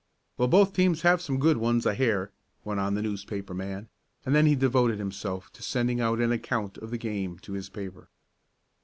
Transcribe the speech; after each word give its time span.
"Well, 0.35 0.47
both 0.47 0.73
teams 0.73 1.03
have 1.03 1.21
some 1.21 1.37
good 1.37 1.57
ones 1.57 1.85
I 1.85 1.93
hear," 1.93 2.31
went 2.63 2.79
on 2.79 2.95
the 2.95 3.03
newspaper 3.03 3.53
man, 3.53 3.87
and 4.25 4.33
then 4.33 4.47
he 4.47 4.55
devoted 4.55 4.97
himself 4.97 5.53
to 5.53 5.61
sending 5.61 6.01
out 6.01 6.19
an 6.19 6.31
account 6.31 6.79
of 6.79 6.89
the 6.89 6.97
game 6.97 7.37
to 7.37 7.53
his 7.53 7.69
paper. 7.69 8.09